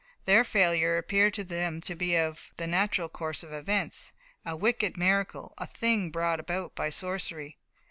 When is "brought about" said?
6.09-6.73